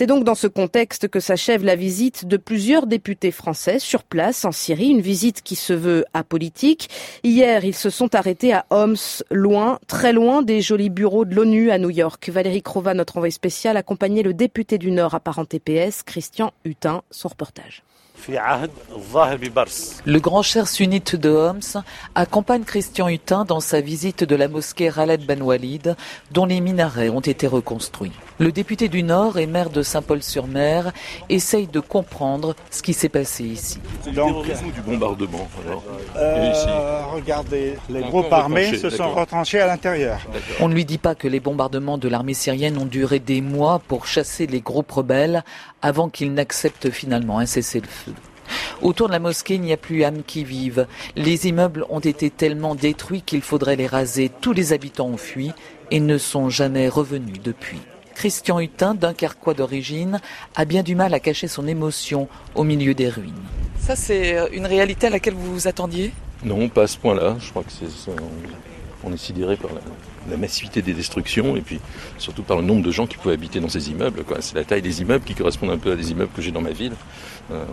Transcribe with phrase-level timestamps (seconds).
[0.00, 4.46] C'est donc dans ce contexte que s'achève la visite de plusieurs députés français sur place
[4.46, 6.88] en Syrie, une visite qui se veut apolitique.
[7.22, 8.96] Hier, ils se sont arrêtés à Homs,
[9.30, 12.30] loin, très loin des jolis bureaux de l'ONU à New York.
[12.30, 17.28] Valérie Crova, notre envoyé spécial, accompagnait le député du Nord apparent TPS, Christian Hutin, son
[17.28, 17.82] reportage.
[20.06, 21.82] Le grand cher sunnite de Homs
[22.14, 25.94] accompagne Christian Hutin dans sa visite de la mosquée Khaled Ben Walid,
[26.30, 28.12] dont les minarets ont été reconstruits.
[28.40, 30.92] Le député du Nord et maire de Saint-Paul-sur-Mer
[31.28, 33.78] essaye de comprendre ce qui s'est passé ici.
[34.14, 35.46] Donc, du bombardement.
[36.16, 40.20] Euh, regardez, les groupes armés se sont retranchés à l'intérieur.
[40.58, 43.78] On ne lui dit pas que les bombardements de l'armée syrienne ont duré des mois
[43.86, 45.44] pour chasser les groupes rebelles
[45.82, 48.14] avant qu'ils n'acceptent finalement un cessez-le-feu.
[48.80, 50.86] Autour de la mosquée, il n'y a plus âme qui vive.
[51.14, 54.30] Les immeubles ont été tellement détruits qu'il faudrait les raser.
[54.40, 55.52] Tous les habitants ont fui
[55.90, 57.80] et ne sont jamais revenus depuis.
[58.20, 60.20] Christian Hutin, Dunkerquois d'origine,
[60.54, 63.32] a bien du mal à cacher son émotion au milieu des ruines.
[63.78, 66.12] Ça, c'est euh, une réalité à laquelle vous vous attendiez?
[66.44, 67.36] Non, pas à ce point-là.
[67.40, 68.12] Je crois que c'est
[69.02, 69.70] on est sidéré par
[70.30, 71.80] la, massivité des destructions et puis
[72.18, 74.22] surtout par le nombre de gens qui pouvaient habiter dans ces immeubles.
[74.40, 76.60] C'est la taille des immeubles qui correspondent un peu à des immeubles que j'ai dans
[76.60, 76.92] ma ville.
[77.50, 77.64] Euh,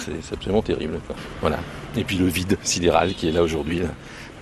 [0.00, 0.98] c'est absolument terrible.
[1.40, 1.60] Voilà.
[1.96, 3.82] Et puis le vide sidéral qui est là aujourd'hui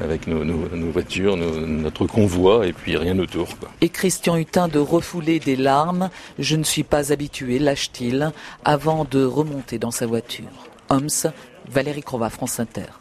[0.02, 3.48] avec nos, voitures, notre convoi et puis rien autour.
[3.80, 8.32] Et Christian Hutin de refouler des larmes, je ne suis pas habitué, lâche-t-il,
[8.64, 10.44] avant de remonter dans sa voiture.
[10.88, 11.32] Homs,
[11.68, 12.86] Valérie Crova, France Inter.